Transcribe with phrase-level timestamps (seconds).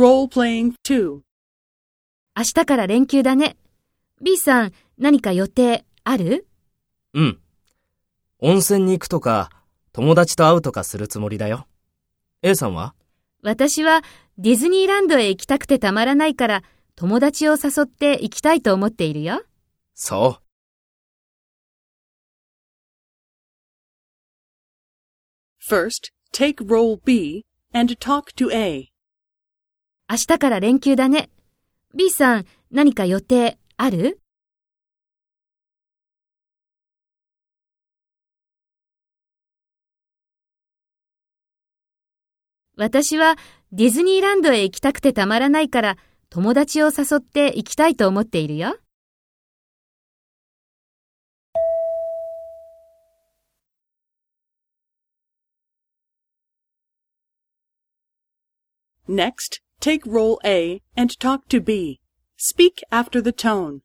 [0.00, 1.20] Role-playing 2.
[1.20, 1.22] 明
[2.42, 3.58] 日から連休だね。
[4.22, 6.46] B さん、何か予定ある？
[7.12, 7.38] うん。
[8.38, 9.50] 温泉に行くとか、
[9.92, 11.66] 友達と会うとかするつもりだよ。
[12.40, 12.94] A さんは？
[13.42, 14.00] 私は
[14.38, 16.62] ディズニーランドへ行きたくてたまらないから、
[16.96, 19.42] 友達を誘って行きたいと思っているよ。
[19.94, 20.42] そう。
[25.62, 27.44] First, take role B
[27.74, 28.89] and talk to A.
[30.10, 31.30] 明日から連休だね。
[31.94, 34.20] B さん、何か予定ある？
[42.76, 43.36] 私は
[43.70, 45.96] ディズニーランドへ行きたくてたまらないから、
[46.28, 48.76] 友達を誘って行きたいと思っているよ。
[59.08, 62.00] Next, take role A and talk to B.
[62.36, 63.80] Speak after the tone.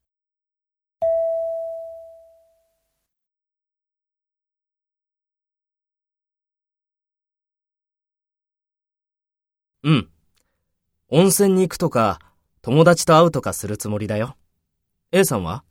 [9.84, 10.10] うん。
[11.10, 12.20] 温泉に行くとか、
[12.62, 14.36] 友達と会うとかするつもりだよ。
[15.12, 15.64] A さんは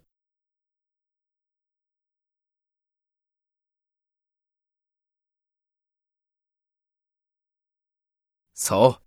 [8.55, 9.04] そう。